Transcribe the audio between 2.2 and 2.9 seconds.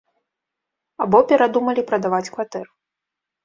кватэру.